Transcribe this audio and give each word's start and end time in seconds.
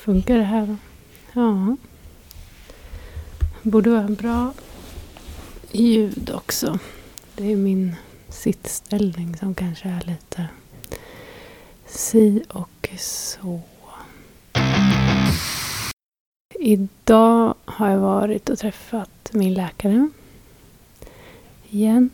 Funkar 0.00 0.38
det 0.38 0.44
här 0.44 0.66
då? 0.66 0.76
Ja. 1.32 1.76
Borde 3.62 3.90
vara 3.90 4.08
bra 4.08 4.52
ljud 5.72 6.30
också. 6.34 6.78
Det 7.34 7.52
är 7.52 7.56
min 7.56 7.96
sittställning 8.28 9.36
som 9.36 9.54
kanske 9.54 9.88
är 9.88 10.02
lite 10.06 10.48
si 11.86 12.42
och 12.48 12.88
så. 12.98 13.60
Idag 16.54 17.54
har 17.64 17.90
jag 17.90 17.98
varit 17.98 18.48
och 18.48 18.58
träffat 18.58 19.30
min 19.32 19.54
läkare. 19.54 20.08
Igen. 21.70 22.10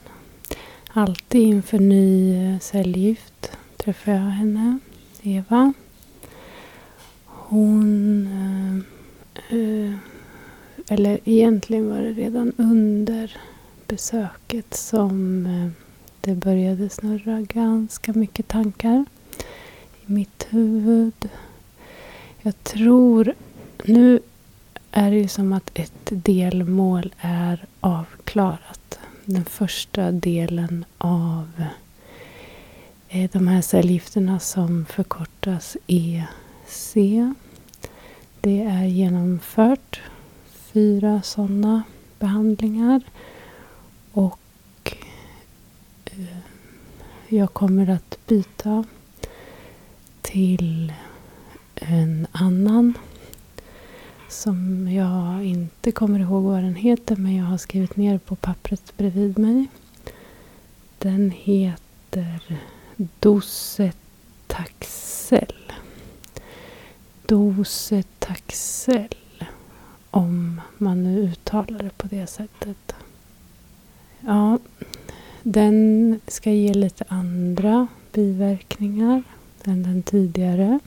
Alltid 0.92 1.42
inför 1.42 1.78
ny 1.78 2.34
eh, 2.34 2.58
cellgift 2.58 3.52
träffar 3.76 4.12
jag 4.12 4.20
henne, 4.20 4.78
Eva. 5.22 5.72
Hon... 7.48 8.26
Eh, 9.50 9.58
eh, 9.58 9.94
eller 10.88 11.18
egentligen 11.24 11.90
var 11.90 11.98
det 11.98 12.12
redan 12.12 12.52
under 12.56 13.36
besöket 13.86 14.74
som 14.74 15.46
eh, 15.46 15.70
det 16.20 16.34
började 16.34 16.88
snurra 16.88 17.40
ganska 17.40 18.12
mycket 18.12 18.48
tankar 18.48 19.04
i 20.06 20.12
mitt 20.12 20.46
huvud. 20.50 21.28
Jag 22.42 22.64
tror... 22.64 23.34
Nu 23.84 24.20
är 24.90 25.10
det 25.10 25.16
ju 25.16 25.28
som 25.28 25.52
att 25.52 25.70
ett 25.74 26.08
delmål 26.10 27.14
är 27.20 27.64
avklarat. 27.80 28.98
Den 29.24 29.44
första 29.44 30.10
delen 30.10 30.84
av 30.98 31.64
eh, 33.08 33.30
de 33.32 33.48
här 33.48 33.62
cellgifterna 33.62 34.38
som 34.38 34.86
förkortas 34.86 35.76
är 35.86 36.26
Se, 36.66 37.32
Det 38.40 38.62
är 38.62 38.84
genomfört. 38.84 40.00
Fyra 40.46 41.22
sådana 41.22 41.82
behandlingar. 42.18 43.00
Och 44.12 44.96
eh, 46.04 46.38
jag 47.28 47.52
kommer 47.52 47.90
att 47.90 48.18
byta 48.26 48.84
till 50.22 50.92
en 51.74 52.26
annan 52.32 52.94
som 54.28 54.88
jag 54.92 55.44
inte 55.44 55.92
kommer 55.92 56.20
ihåg 56.20 56.44
vad 56.44 56.62
den 56.62 56.74
heter 56.74 57.16
men 57.16 57.36
jag 57.36 57.44
har 57.44 57.58
skrivit 57.58 57.96
ner 57.96 58.18
på 58.18 58.36
pappret 58.36 58.96
bredvid 58.96 59.38
mig. 59.38 59.66
Den 60.98 61.30
heter 61.30 62.58
Docetaxel. 63.20 63.96
Docetaxel. 67.28 69.08
Om 70.10 70.60
man 70.78 71.04
nu 71.04 71.22
uttalar 71.22 71.82
det 71.82 71.98
på 71.98 72.06
det 72.06 72.26
sättet. 72.26 72.94
Ja, 74.20 74.58
den 75.42 76.20
ska 76.26 76.50
ge 76.50 76.74
lite 76.74 77.04
andra 77.08 77.86
biverkningar 78.12 79.22
än 79.64 79.82
den 79.82 80.02
tidigare. 80.02 80.78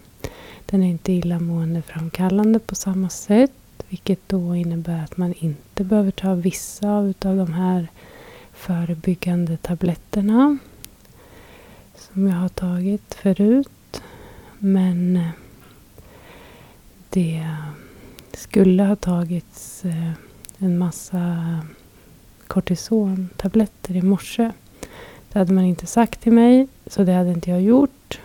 Den 0.66 0.84
är 0.84 0.88
inte 0.88 1.12
illamåendeframkallande 1.12 2.60
på 2.60 2.76
samma 2.76 3.10
sätt. 3.10 3.52
Vilket 3.90 4.30
då 4.30 4.56
innebär 4.56 5.04
att 5.04 5.18
man 5.18 5.34
inte 5.34 5.84
behöver 5.84 6.12
ta 6.12 6.34
vissa 6.34 6.92
av 6.98 7.14
de 7.20 7.54
här 7.54 7.88
förebyggande 8.54 9.58
tabletterna. 9.58 10.58
Som 11.96 12.28
jag 12.28 12.36
har 12.36 12.50
tagit 12.50 13.14
förut. 13.14 14.02
Men 14.60 15.20
det 17.10 17.46
skulle 18.34 18.84
ha 18.84 18.96
tagits 18.96 19.86
eh, 19.86 20.12
en 20.58 20.78
massa 20.78 21.38
kortisontabletter 22.48 23.96
i 23.96 24.02
morse. 24.02 24.52
Det 25.32 25.40
hade 25.40 25.54
man 25.54 25.64
inte 25.64 25.86
sagt 25.86 26.22
till 26.22 26.32
mig, 26.34 26.68
så 26.88 27.04
det 27.04 27.14
hade 27.14 27.30
inte 27.30 27.50
jag 27.50 27.62
gjort. 27.62 28.20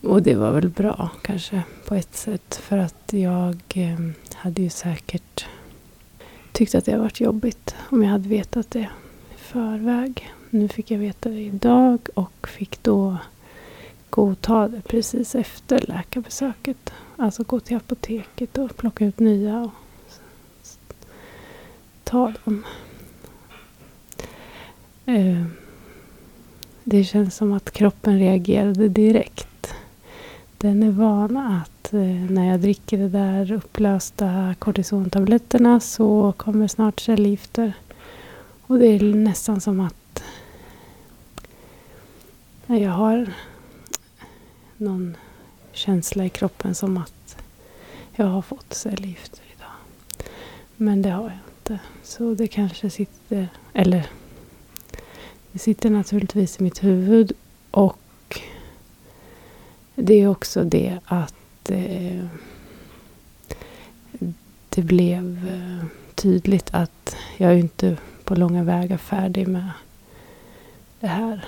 Och 0.00 0.22
det 0.22 0.34
var 0.34 0.52
väl 0.52 0.68
bra 0.68 1.10
kanske 1.22 1.62
på 1.86 1.94
ett 1.94 2.16
sätt. 2.16 2.54
För 2.54 2.78
att 2.78 3.12
jag 3.12 3.56
eh, 3.74 3.98
hade 4.34 4.62
ju 4.62 4.70
säkert 4.70 5.46
tyckt 6.52 6.74
att 6.74 6.84
det 6.84 6.98
varit 6.98 7.20
jobbigt 7.20 7.74
om 7.90 8.02
jag 8.02 8.10
hade 8.10 8.28
vetat 8.28 8.70
det 8.70 8.88
i 9.34 9.38
förväg. 9.38 10.32
Nu 10.50 10.68
fick 10.68 10.90
jag 10.90 10.98
veta 10.98 11.28
det 11.28 11.40
idag 11.40 11.98
och 12.14 12.48
fick 12.48 12.82
då 12.82 13.16
godta 14.14 14.68
det 14.68 14.80
precis 14.80 15.34
efter 15.34 15.84
läkarbesöket. 15.88 16.92
Alltså 17.16 17.42
gå 17.42 17.60
till 17.60 17.76
apoteket 17.76 18.58
och 18.58 18.76
plocka 18.76 19.04
ut 19.04 19.18
nya 19.18 19.60
och 19.60 19.70
ta 22.04 22.32
dem. 22.44 22.64
Eh, 25.06 25.44
det 26.84 27.04
känns 27.04 27.36
som 27.36 27.52
att 27.52 27.70
kroppen 27.70 28.18
reagerade 28.18 28.88
direkt 28.88 29.74
den 30.58 30.82
är 30.82 30.90
van 30.90 31.36
att 31.36 31.92
eh, 31.92 32.30
när 32.30 32.50
jag 32.50 32.60
dricker 32.60 32.98
de 32.98 33.08
där 33.08 33.52
upplösta 33.52 34.54
kortisontabletterna 34.58 35.80
så 35.80 36.34
kommer 36.36 36.68
snart 36.68 37.00
cellgifter. 37.00 37.72
Och 38.66 38.78
det 38.78 38.86
är 38.86 39.02
nästan 39.14 39.60
som 39.60 39.80
att 39.80 40.22
eh, 42.66 42.82
jag 42.82 42.90
har 42.90 43.32
någon 44.84 45.16
känsla 45.72 46.24
i 46.24 46.28
kroppen 46.28 46.74
som 46.74 46.96
att 46.96 47.36
jag 48.12 48.26
har 48.26 48.42
fått 48.42 48.74
cellgifter 48.74 49.42
idag. 49.56 50.28
Men 50.76 51.02
det 51.02 51.10
har 51.10 51.22
jag 51.22 51.38
inte. 51.58 51.78
Så 52.02 52.34
det 52.34 52.46
kanske 52.46 52.90
sitter, 52.90 53.48
eller 53.72 54.06
det 55.52 55.58
sitter 55.58 55.90
naturligtvis 55.90 56.60
i 56.60 56.62
mitt 56.62 56.84
huvud 56.84 57.32
och 57.70 58.40
det 59.94 60.14
är 60.14 60.28
också 60.28 60.64
det 60.64 60.98
att 61.04 61.70
eh, 61.70 62.26
det 64.68 64.82
blev 64.82 65.48
eh, 65.48 65.86
tydligt 66.14 66.68
att 66.72 67.16
jag 67.36 67.52
är 67.52 67.56
inte 67.56 67.96
på 68.24 68.34
långa 68.34 68.64
vägar 68.64 68.96
färdig 68.96 69.48
med 69.48 69.70
det 71.00 71.06
här. 71.06 71.44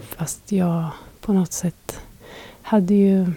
Fast 0.00 0.52
jag 0.52 0.90
på 1.20 1.32
något 1.32 1.52
sätt 1.52 2.00
hade 2.62 2.94
ju... 2.94 3.32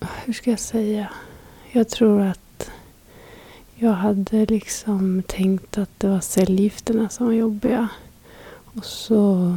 Hur 0.00 0.32
ska 0.32 0.50
jag 0.50 0.60
säga? 0.60 1.10
Jag 1.72 1.88
tror 1.88 2.20
att 2.20 2.70
jag 3.74 3.92
hade 3.92 4.46
liksom 4.46 5.22
tänkt 5.22 5.78
att 5.78 6.00
det 6.00 6.08
var 6.08 6.20
cellgifterna 6.20 7.08
som 7.08 7.26
var 7.26 7.32
jobbiga. 7.32 7.88
Och 8.74 8.84
så 8.84 9.54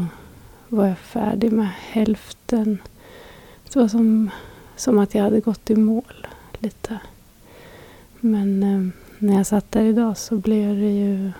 var 0.67 0.87
jag 0.87 0.97
färdig 0.97 1.51
med 1.51 1.69
hälften. 1.79 2.77
Det 3.63 3.79
var 3.79 3.87
som, 3.87 4.29
som 4.75 4.99
att 4.99 5.15
jag 5.15 5.23
hade 5.23 5.39
gått 5.39 5.69
i 5.69 5.75
mål 5.75 6.27
lite. 6.59 6.99
Men 8.19 8.63
eh, 8.63 8.93
när 9.19 9.37
jag 9.37 9.47
satt 9.47 9.71
där 9.71 9.83
idag 9.83 10.17
så 10.17 10.35
blev 10.35 10.75
det 10.79 10.91
ju 10.91 11.31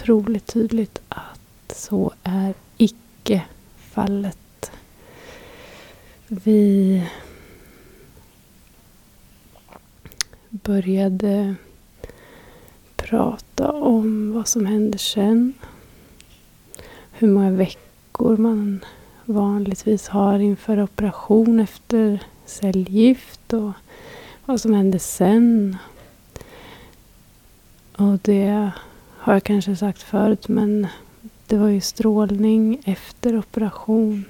otroligt 0.00 0.46
tydligt 0.46 1.00
att 1.08 1.76
så 1.76 2.12
är 2.22 2.54
icke 2.76 3.42
fallet. 3.76 4.70
Vi 6.26 7.02
började 10.50 11.54
prata 12.96 13.72
om 13.72 14.32
vad 14.32 14.48
som 14.48 14.66
hände 14.66 14.98
sen 14.98 15.54
hur 17.12 17.28
många 17.28 17.50
veckor 17.50 18.36
man 18.36 18.84
vanligtvis 19.24 20.08
har 20.08 20.38
inför 20.38 20.82
operation 20.82 21.60
efter 21.60 22.22
cellgift 22.46 23.52
och 23.52 23.72
vad 24.44 24.60
som 24.60 24.74
händer 24.74 24.98
sen. 24.98 25.76
Och 27.96 28.18
det 28.22 28.72
har 29.22 29.32
jag 29.32 29.44
kanske 29.44 29.76
sagt 29.76 30.02
förut 30.02 30.48
men 30.48 30.86
det 31.46 31.56
var 31.56 31.68
ju 31.68 31.80
strålning 31.80 32.82
efter 32.84 33.38
operation. 33.38 34.24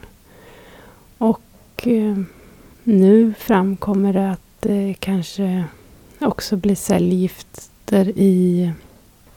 Och 1.18 1.86
eh, 1.86 2.18
nu 2.84 3.34
framkommer 3.38 4.12
det 4.12 4.30
att 4.30 4.40
det 4.60 4.94
kanske 5.00 5.64
också 6.18 6.56
blir 6.56 6.74
cellgifter 6.74 8.08
i 8.08 8.72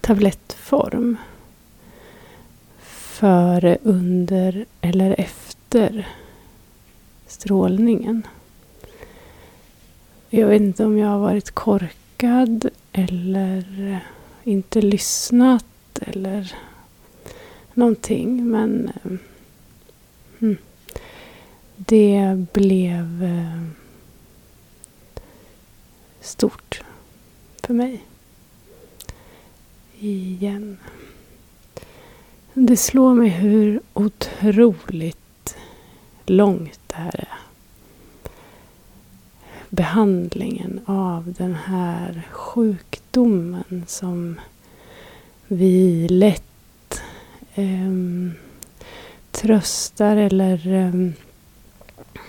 tablettform 0.01 1.17
före, 2.79 3.77
under 3.83 4.65
eller 4.81 5.15
efter 5.19 6.07
strålningen. 7.27 8.27
Jag 10.29 10.47
vet 10.47 10.61
inte 10.61 10.85
om 10.85 10.97
jag 10.97 11.07
har 11.07 11.19
varit 11.19 11.51
korkad 11.51 12.69
eller 12.91 13.99
inte 14.43 14.81
lyssnat 14.81 15.65
eller 16.01 16.55
någonting. 17.73 18.49
Men 18.49 18.91
eh, 19.03 19.11
mm, 20.39 20.57
det 21.75 22.45
blev 22.53 23.23
eh, 23.23 23.63
stort 26.21 26.81
för 27.63 27.73
mig. 27.73 28.03
Igen. 29.99 30.77
Det 32.53 32.77
slår 32.77 33.13
mig 33.13 33.29
hur 33.29 33.81
otroligt 33.93 35.55
långt 36.25 36.79
det 36.87 36.95
här 36.95 37.15
är. 37.15 37.39
Behandlingen 39.69 40.81
av 40.85 41.33
den 41.37 41.55
här 41.55 42.27
sjukdomen 43.13 43.83
som 43.87 44.39
vi 45.47 46.07
lätt 46.07 47.01
eh, 47.55 47.91
tröstar 49.31 50.17
eller 50.17 50.67
ehm, 50.67 51.13
eh, 52.13 52.21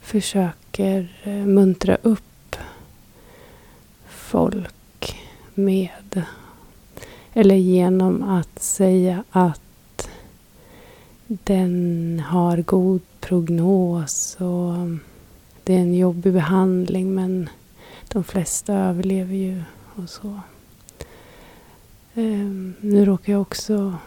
försöker 0.00 1.08
muntra 1.46 1.96
upp 2.02 2.56
folk 4.08 5.16
med. 5.54 6.22
Eller 7.32 7.54
genom 7.54 8.22
att 8.22 8.62
säga 8.62 9.24
att 9.30 10.08
den 11.26 12.22
har 12.26 12.56
god 12.56 13.00
prognos 13.20 14.36
och 14.40 14.74
det 15.64 15.74
är 15.74 15.78
en 15.78 15.94
jobbig 15.94 16.32
behandling 16.32 17.14
men 17.14 17.48
de 18.08 18.24
flesta 18.24 18.74
överlever 18.74 19.34
ju 19.34 19.62
och 19.94 20.10
så. 20.10 20.40
Um, 22.14 22.74
nu 22.80 23.04
råkar 23.04 23.32
jag 23.32 23.42
också 23.42 23.98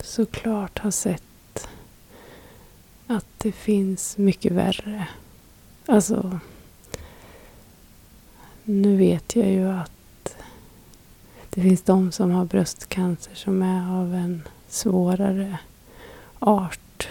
såklart 0.00 0.78
ha 0.78 0.90
sett 0.90 1.68
att 3.06 3.26
det 3.38 3.52
finns 3.52 4.18
mycket 4.18 4.52
värre. 4.52 5.08
Alltså, 5.86 6.38
nu 8.64 8.96
vet 8.96 9.36
jag 9.36 9.50
ju 9.50 9.68
att 9.68 10.36
det 11.50 11.62
finns 11.62 11.82
de 11.82 12.12
som 12.12 12.30
har 12.30 12.44
bröstcancer 12.44 13.34
som 13.34 13.62
är 13.62 14.00
av 14.00 14.14
en 14.14 14.42
svårare 14.68 15.58
art 16.38 17.08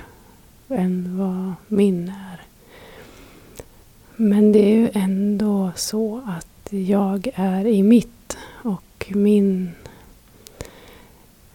än 0.68 1.18
vad 1.18 1.54
min 1.68 2.10
är. 2.10 2.49
Men 4.22 4.52
det 4.52 4.60
är 4.60 4.76
ju 4.76 4.90
ändå 4.94 5.72
så 5.76 6.22
att 6.28 6.74
jag 6.74 7.30
är 7.36 7.66
i 7.66 7.84
mitt 7.84 8.38
och 8.64 9.12
min 9.16 9.72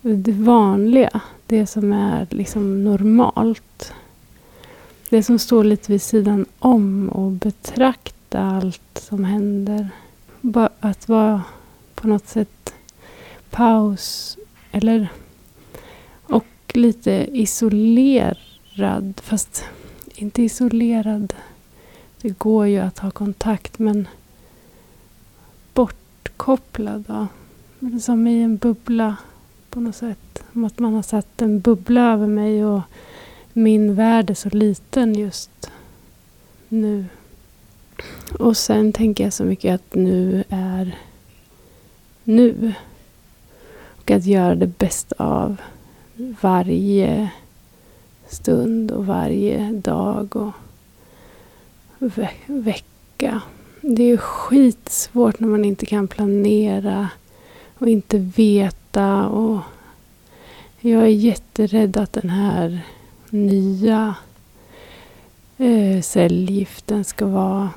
det 0.00 0.32
vanliga, 0.32 1.20
det 1.46 1.66
som 1.66 1.92
är 1.92 2.26
liksom 2.30 2.84
normalt. 2.84 3.92
Det 5.08 5.22
som 5.22 5.38
står 5.38 5.64
lite 5.64 5.92
vid 5.92 6.02
sidan 6.02 6.46
om 6.58 7.08
och 7.08 7.30
betrakta 7.30 8.40
allt 8.40 8.98
som 8.98 9.24
händer. 9.24 9.88
Att 10.80 11.08
vara 11.08 11.42
på 11.94 12.08
något 12.08 12.28
sätt 12.28 12.74
paus 13.50 14.38
eller 14.72 15.08
och 16.22 16.46
lite 16.74 17.28
isolerad. 17.32 19.20
Fast 19.24 19.64
inte 20.14 20.42
isolerad. 20.42 21.34
Det 22.20 22.38
går 22.38 22.66
ju 22.66 22.78
att 22.78 22.98
ha 22.98 23.10
kontakt 23.10 23.78
men 23.78 24.08
bortkopplad. 25.74 27.04
Då. 27.08 27.26
Som 28.00 28.26
i 28.26 28.42
en 28.42 28.56
bubbla 28.56 29.16
på 29.70 29.80
något 29.80 29.96
sätt. 29.96 30.42
Som 30.52 30.64
att 30.64 30.78
man 30.78 30.94
har 30.94 31.02
satt 31.02 31.42
en 31.42 31.60
bubbla 31.60 32.12
över 32.12 32.26
mig 32.26 32.64
och 32.64 32.80
min 33.56 33.94
värld 33.94 34.30
är 34.30 34.34
så 34.34 34.48
liten 34.48 35.14
just 35.14 35.70
nu. 36.68 37.04
Och 38.38 38.56
sen 38.56 38.92
tänker 38.92 39.24
jag 39.24 39.32
så 39.32 39.44
mycket 39.44 39.74
att 39.74 39.94
nu 39.94 40.44
är 40.48 40.98
nu. 42.24 42.72
Och 43.96 44.10
att 44.10 44.24
göra 44.24 44.54
det 44.54 44.66
bästa 44.66 45.14
av 45.18 45.56
varje 46.40 47.30
stund 48.28 48.90
och 48.90 49.06
varje 49.06 49.72
dag 49.72 50.36
och 50.36 50.52
ve 51.98 52.28
vecka. 52.46 53.42
Det 53.80 54.02
är 54.02 54.16
skitsvårt 54.16 55.40
när 55.40 55.48
man 55.48 55.64
inte 55.64 55.86
kan 55.86 56.08
planera 56.08 57.08
och 57.78 57.88
inte 57.88 58.18
veta. 58.18 59.28
Och 59.28 59.60
jag 60.80 61.02
är 61.02 61.06
jätterädd 61.06 61.96
att 61.96 62.12
den 62.12 62.30
här 62.30 62.82
nya 63.36 64.14
eh, 65.58 66.00
cellgiften 66.02 67.04
ska 67.04 67.26
vara 67.26 67.70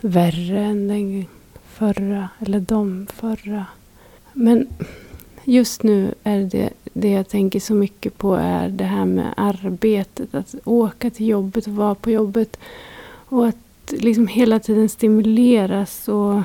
värre 0.00 0.60
än 0.60 0.88
den 0.88 1.26
förra, 1.64 2.28
eller 2.38 2.60
de 2.60 3.06
förra. 3.14 3.66
Men 4.32 4.66
just 5.44 5.82
nu 5.82 6.14
är 6.22 6.40
det 6.40 6.70
det 6.92 7.10
jag 7.10 7.28
tänker 7.28 7.60
så 7.60 7.74
mycket 7.74 8.18
på 8.18 8.34
är 8.34 8.68
det 8.68 8.84
här 8.84 9.04
med 9.04 9.34
arbetet. 9.36 10.34
Att 10.34 10.54
åka 10.64 11.10
till 11.10 11.28
jobbet 11.28 11.66
och 11.66 11.72
vara 11.72 11.94
på 11.94 12.10
jobbet. 12.10 12.58
Och 13.08 13.48
att 13.48 13.56
liksom 13.88 14.26
hela 14.26 14.60
tiden 14.60 14.88
stimuleras 14.88 16.08
och 16.08 16.40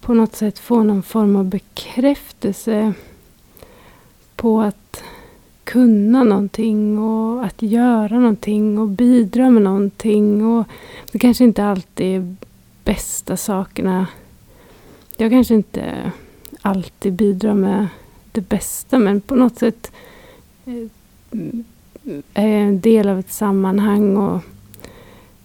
på 0.00 0.14
något 0.14 0.36
sätt 0.36 0.58
få 0.58 0.82
någon 0.82 1.02
form 1.02 1.36
av 1.36 1.44
bekräftelse 1.44 2.92
på 4.36 4.60
att 4.60 4.85
kunna 5.66 6.24
någonting 6.24 6.98
och 6.98 7.44
att 7.44 7.62
göra 7.62 8.18
någonting 8.18 8.78
och 8.78 8.88
bidra 8.88 9.50
med 9.50 9.62
någonting. 9.62 10.46
Och 10.46 10.66
det 11.12 11.18
kanske 11.18 11.44
inte 11.44 11.64
alltid 11.64 12.06
är 12.16 12.36
bästa 12.84 13.36
sakerna. 13.36 14.06
Jag 15.16 15.30
kanske 15.30 15.54
inte 15.54 16.12
alltid 16.62 17.12
bidrar 17.12 17.54
med 17.54 17.86
det 18.32 18.40
bästa 18.40 18.98
men 18.98 19.20
på 19.20 19.34
något 19.34 19.58
sätt 19.58 19.92
eh, 20.64 20.88
är 22.34 22.48
jag 22.48 22.60
en 22.60 22.80
del 22.80 23.08
av 23.08 23.18
ett 23.18 23.32
sammanhang 23.32 24.16
och 24.16 24.42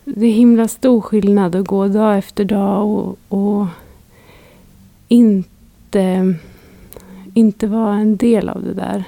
det 0.06 0.26
är 0.26 0.32
himla 0.32 0.68
stor 0.68 1.02
skillnad 1.02 1.56
att 1.56 1.68
gå 1.68 1.88
dag 1.88 2.18
efter 2.18 2.46
dag 2.46 2.90
och, 2.90 3.18
och 3.28 3.68
inte, 5.08 6.36
inte 7.34 7.68
vara 7.68 7.96
en 7.96 8.18
del 8.18 8.50
av 8.50 8.64
det 8.64 8.74
där. 8.74 9.04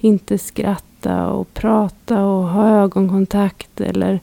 Inte 0.00 0.38
skratta 0.38 1.28
och 1.28 1.54
prata 1.54 2.24
och 2.24 2.48
ha 2.48 2.68
ögonkontakt 2.68 3.80
eller 3.80 4.20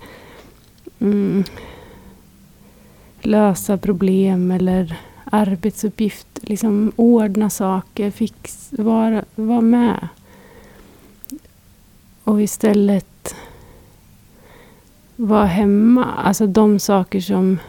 mm, 0.99 1.43
lösa 3.21 3.77
problem 3.77 4.51
eller 4.51 4.97
arbetsuppgift. 5.23 6.27
Liksom 6.41 6.91
ordna 6.95 7.49
saker, 7.49 8.11
fix, 8.11 8.69
vara, 8.71 9.25
vara 9.35 9.61
med. 9.61 10.07
Och 12.23 12.41
istället 12.41 13.35
vara 15.15 15.45
hemma. 15.45 16.05
Alltså 16.05 16.47
de 16.47 16.79
saker 16.79 17.19
som 17.19 17.59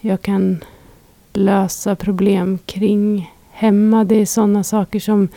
jag 0.00 0.22
kan 0.22 0.64
lösa 1.32 1.96
problem 1.96 2.58
kring 2.66 3.32
hemma. 3.50 4.04
Det 4.04 4.14
är 4.14 4.26
sådana 4.26 4.64
saker 4.64 5.00
som 5.00 5.28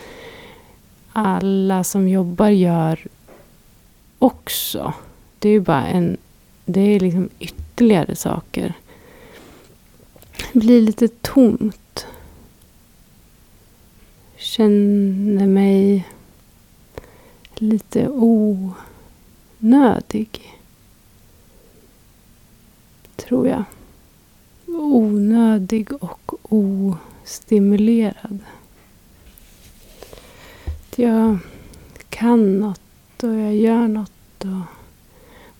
alla 1.13 1.83
som 1.83 2.09
jobbar 2.09 2.49
gör 2.49 2.99
också. 4.19 4.93
Det 5.39 5.49
är 5.49 5.53
ju 5.53 5.61
bara 5.61 5.87
en... 5.87 6.17
Det 6.65 6.81
är 6.81 6.99
liksom 6.99 7.29
ytterligare 7.39 8.15
saker. 8.15 8.73
Det 10.53 10.59
blir 10.59 10.81
lite 10.81 11.07
tomt. 11.07 12.05
Känner 14.37 15.47
mig 15.47 16.07
lite 17.55 18.09
onödig. 19.59 20.59
Tror 23.15 23.47
jag. 23.47 23.63
Onödig 24.67 26.03
och 26.03 26.33
ostimulerad. 26.53 28.39
Jag 30.95 31.37
kan 32.09 32.59
något 32.59 33.23
och 33.23 33.33
jag 33.35 33.55
gör 33.55 33.87
något 33.87 34.11
och 34.43 34.75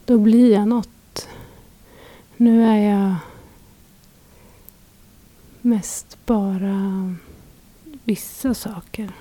då 0.06 0.18
blir 0.18 0.54
jag 0.54 0.68
något. 0.68 1.28
Nu 2.38 2.66
är 2.66 2.92
jag 2.92 3.16
mest 5.62 6.18
bara 6.26 7.16
vissa 8.04 8.54
saker. 8.54 9.12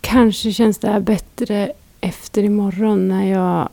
Kanske 0.00 0.52
känns 0.52 0.78
det 0.78 0.88
här 0.88 1.00
bättre 1.00 1.72
efter 2.00 2.42
imorgon 2.42 3.08
när 3.08 3.24
jag 3.24 3.68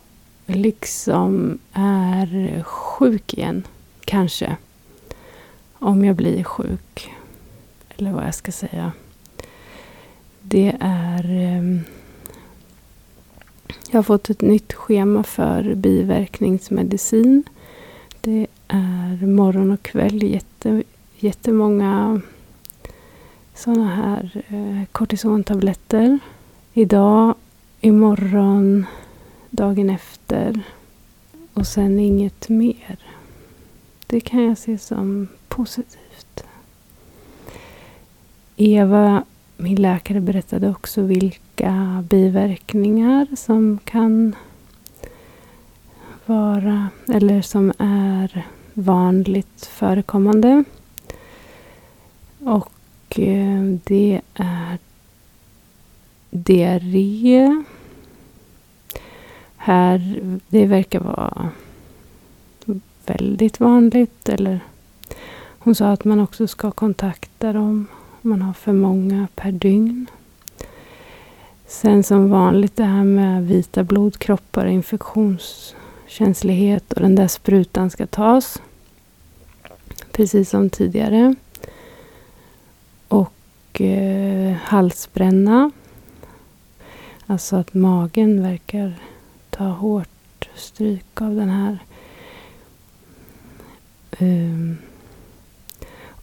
liksom 0.45 1.59
är 1.73 2.63
sjuk 2.63 3.33
igen. 3.33 3.63
Kanske. 4.05 4.55
Om 5.73 6.05
jag 6.05 6.15
blir 6.15 6.43
sjuk. 6.43 7.11
Eller 7.89 8.11
vad 8.11 8.27
jag 8.27 8.35
ska 8.35 8.51
säga. 8.51 8.91
Det 10.49 10.75
är... 10.79 11.31
Ehm, 11.31 11.79
jag 13.91 13.97
har 13.97 14.03
fått 14.03 14.29
ett 14.29 14.41
nytt 14.41 14.73
schema 14.73 15.23
för 15.23 15.75
biverkningsmedicin. 15.75 17.43
Det 18.21 18.47
är 18.67 19.25
morgon 19.25 19.71
och 19.71 19.81
kväll 19.83 20.23
jätte, 20.23 20.83
jättemånga 21.15 22.21
sådana 23.55 23.95
här 23.95 24.43
eh, 24.47 24.85
kortisontabletter. 24.91 26.19
Idag, 26.73 27.35
imorgon, 27.81 28.85
dagen 29.49 29.89
efter 29.89 30.61
och 31.53 31.67
sen 31.67 31.99
inget 31.99 32.49
mer. 32.49 32.97
Det 34.07 34.19
kan 34.19 34.43
jag 34.43 34.57
se 34.57 34.77
som 34.77 35.27
positivt. 35.47 36.43
Eva, 38.55 39.23
min 39.59 39.81
läkare, 39.81 40.21
berättade 40.21 40.69
också 40.69 41.01
vilka 41.01 42.03
biverkningar 42.09 43.27
som 43.35 43.79
kan 43.83 44.35
vara 46.25 46.89
eller 47.07 47.41
som 47.41 47.73
är 47.79 48.45
vanligt 48.73 49.65
förekommande. 49.65 50.63
Och 52.39 53.19
eh, 53.19 53.63
det 53.83 54.21
är 54.33 54.77
diarré. 56.29 57.63
Här, 59.57 60.21
det 60.47 60.65
verkar 60.65 60.99
vara 60.99 61.49
väldigt 63.05 63.59
vanligt. 63.59 64.29
Eller 64.29 64.59
hon 65.59 65.75
sa 65.75 65.91
att 65.91 66.05
man 66.05 66.19
också 66.19 66.47
ska 66.47 66.71
kontakta 66.71 67.53
dem 67.53 67.87
man 68.21 68.41
har 68.41 68.53
för 68.53 68.73
många 68.73 69.27
per 69.35 69.51
dygn. 69.51 70.07
Sen 71.67 72.03
som 72.03 72.29
vanligt 72.29 72.75
det 72.75 72.83
här 72.83 73.03
med 73.03 73.47
vita 73.47 73.83
blodkroppar, 73.83 74.65
infektionskänslighet 74.65 76.93
och 76.93 77.01
den 77.01 77.15
där 77.15 77.27
sprutan 77.27 77.89
ska 77.89 78.07
tas. 78.07 78.61
Precis 80.11 80.49
som 80.49 80.69
tidigare. 80.69 81.35
Och 83.07 83.81
eh, 83.81 84.53
halsbränna. 84.53 85.71
Alltså 87.25 87.55
att 87.55 87.73
magen 87.73 88.43
verkar 88.43 88.93
ta 89.49 89.63
hårt 89.63 90.49
stryk 90.55 91.21
av 91.21 91.35
den 91.35 91.49
här. 91.49 91.77
Um, 94.19 94.77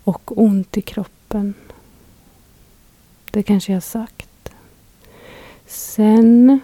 och 0.05 0.39
ont 0.39 0.77
i 0.77 0.83
kroppen. 0.83 1.55
Det 3.37 3.43
kanske 3.43 3.73
jag 3.73 3.77
har 3.77 3.81
sagt. 3.81 4.53
Sen 5.67 6.61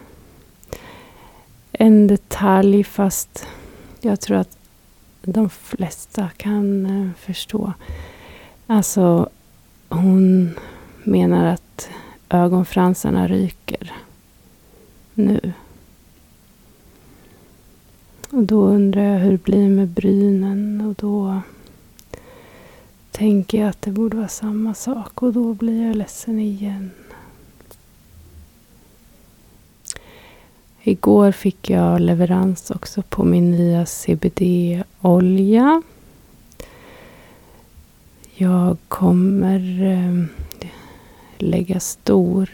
en 1.73 2.07
detalj 2.07 2.85
fast 2.85 3.47
jag 4.00 4.21
tror 4.21 4.37
att 4.37 4.59
de 5.23 5.50
flesta 5.50 6.29
kan 6.37 6.87
eh, 6.87 7.14
förstå. 7.19 7.73
Alltså 8.67 9.29
hon 9.88 10.55
menar 11.05 11.47
att 11.47 11.88
ögonfransarna 12.29 13.29
ryker 13.29 13.93
nu. 15.14 15.52
Och 18.31 18.43
då 18.43 18.67
undrar 18.67 19.02
jag 19.02 19.19
hur 19.19 19.33
det 19.33 19.45
blir 19.45 19.69
med 19.69 19.88
brynen 19.88 20.81
och 20.81 20.95
då 20.95 21.41
tänker 23.12 23.59
jag 23.61 23.69
att 23.69 23.83
det 23.83 23.90
borde 23.90 24.16
vara 24.16 24.28
samma 24.28 24.75
sak 24.75 25.23
och 25.23 25.33
då 25.33 25.54
blir 25.54 25.87
jag 25.87 25.97
ledsen 25.97 26.38
igen. 26.38 26.90
Igår 30.83 31.33
fick 31.33 31.71
jag 31.71 32.00
leverans 32.00 32.71
också 32.71 33.02
på 33.02 33.25
min 33.25 33.50
nya 33.50 33.87
CBD-olja. 33.87 35.83
Jag 38.35 38.76
kommer 38.88 39.83
eh, 39.83 40.25
lägga 41.38 41.81
stor, 41.81 42.50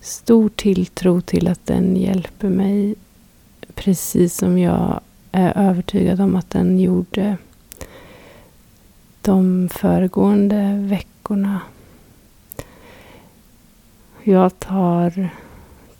stor 0.00 0.48
tilltro 0.48 1.20
till 1.20 1.48
att 1.48 1.66
den 1.66 1.96
hjälper 1.96 2.48
mig 2.48 2.94
precis 3.74 4.36
som 4.36 4.58
jag 4.58 5.00
är 5.32 5.68
övertygad 5.68 6.20
om 6.20 6.36
att 6.36 6.50
den 6.50 6.80
gjorde 6.80 7.36
de 9.28 9.68
föregående 9.68 10.78
veckorna. 10.80 11.60
Jag 14.22 14.58
tar 14.58 15.28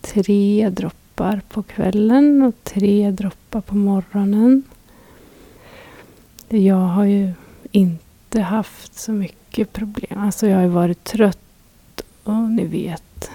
tre 0.00 0.70
droppar 0.70 1.40
på 1.48 1.62
kvällen 1.62 2.42
och 2.42 2.54
tre 2.64 3.10
droppar 3.10 3.60
på 3.60 3.76
morgonen. 3.76 4.62
Jag 6.48 6.76
har 6.76 7.04
ju 7.04 7.32
inte 7.70 8.40
haft 8.40 8.94
så 8.94 9.12
mycket 9.12 9.72
problem. 9.72 10.18
Alltså 10.18 10.46
jag 10.46 10.56
har 10.56 10.62
ju 10.62 10.68
varit 10.68 11.04
trött 11.04 12.02
och 12.24 12.50
ni 12.50 12.64
vet. 12.64 13.30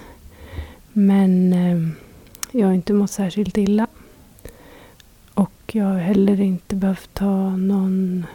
Men 0.94 1.54
eh, 1.54 1.90
jag 2.52 2.68
har 2.68 2.74
inte 2.74 2.94
mått 2.94 3.12
särskilt 3.12 3.58
illa. 3.58 3.88
Och 5.34 5.62
jag 5.72 5.86
har 5.86 6.00
heller 6.00 6.42
inte 6.42 6.76
behövt 6.76 7.14
ta 7.14 7.50
någon 7.50 8.26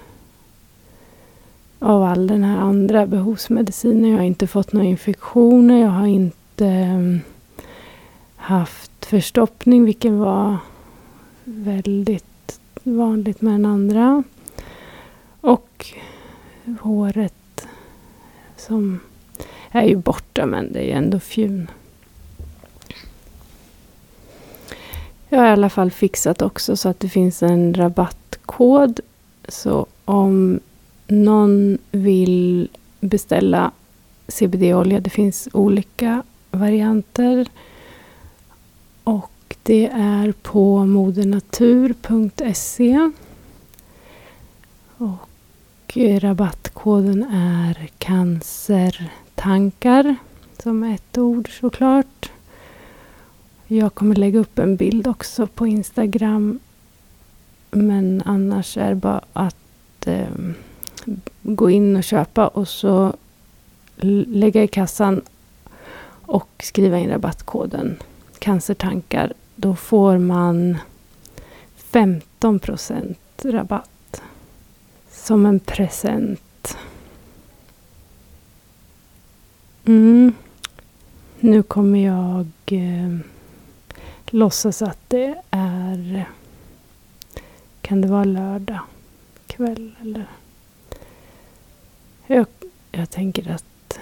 av 1.79 2.03
all 2.03 2.27
den 2.27 2.45
här 2.45 2.59
andra 2.59 3.07
behovsmedicinen. 3.07 4.11
Jag 4.11 4.19
har 4.19 4.25
inte 4.25 4.47
fått 4.47 4.73
några 4.73 4.87
infektioner. 4.87 5.81
Jag 5.81 5.89
har 5.89 6.07
inte 6.07 6.67
ehm, 6.67 7.21
haft 8.37 9.05
förstoppning, 9.05 9.85
vilket 9.85 10.13
var 10.13 10.57
väldigt 11.45 12.61
vanligt 12.83 13.41
med 13.41 13.55
den 13.55 13.67
andra. 13.67 14.23
Och 15.41 15.87
håret 16.81 17.67
som 18.57 19.01
är 19.71 19.85
ju 19.85 19.97
borta, 19.97 20.47
men 20.47 20.73
det 20.73 20.79
är 20.79 20.85
ju 20.85 20.91
ändå 20.91 21.21
fjun. 21.21 21.71
Jag 25.29 25.39
har 25.39 25.47
i 25.47 25.51
alla 25.51 25.71
fall 25.71 25.91
fixat 25.91 26.43
också 26.43 26.77
så 26.77 26.89
att 26.89 27.01
det 27.01 27.09
finns 27.09 27.43
en 27.43 27.75
rabattkod. 27.75 29.01
Så 29.49 29.87
om 30.05 30.61
någon 31.09 31.79
vill 31.91 32.69
beställa 33.01 33.71
CBD-olja, 34.29 35.01
det 35.01 35.11
finns 35.11 35.49
olika 35.53 36.23
varianter. 36.51 37.49
Och 39.05 39.57
det 39.63 39.87
är 39.93 40.33
på 40.33 40.87
modernatur.se. 40.87 43.11
Och 44.97 45.29
rabattkoden 46.21 47.23
är 47.33 47.89
cancertankar, 47.99 50.17
som 50.63 50.83
ett 50.83 51.19
ord 51.19 51.59
såklart. 51.61 52.31
Jag 53.67 53.95
kommer 53.95 54.17
lägga 54.17 54.39
upp 54.39 54.59
en 54.59 54.77
bild 54.77 55.07
också 55.07 55.47
på 55.47 55.67
Instagram. 55.67 56.59
Men 57.71 58.23
annars 58.25 58.77
är 58.77 58.89
det 58.89 58.95
bara 58.95 59.21
att 59.33 60.07
eh, 60.07 60.29
gå 61.43 61.71
in 61.71 61.97
och 61.97 62.05
köpa 62.05 62.49
och 62.49 62.69
så 62.69 63.15
lägga 64.27 64.63
i 64.63 64.69
kassan 64.69 65.23
och 66.27 66.49
skriva 66.59 66.99
in 66.99 67.11
rabattkoden 67.11 67.99
cancertankar. 68.39 69.33
Då 69.57 69.77
får 69.77 70.19
man 70.19 70.79
15% 71.91 73.17
rabatt 73.43 74.23
som 75.11 75.47
en 75.47 75.61
present. 75.61 76.77
Mm. 79.85 80.33
Nu 81.41 81.63
kommer 81.63 82.07
jag 82.07 82.47
eh, 82.67 83.19
låtsas 84.27 84.83
att 84.83 84.99
det 85.09 85.35
är... 85.51 86.29
Kan 87.81 88.01
det 88.01 88.09
vara 88.09 88.25
lördag 88.25 88.81
kväll 89.47 89.95
eller? 90.01 90.27
Jag, 92.31 92.47
jag 92.93 93.11
tänker 93.11 93.51
att 93.51 93.99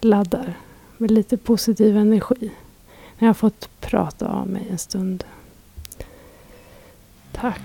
laddar 0.00 0.54
med 0.98 1.10
lite 1.10 1.36
positiv 1.36 1.96
energi. 1.96 2.52
När 3.18 3.26
jag 3.26 3.28
har 3.28 3.34
fått 3.34 3.68
prata 3.80 4.28
av 4.28 4.48
mig 4.48 4.66
en 4.70 4.78
stund. 4.78 5.24
Tack 7.32 7.60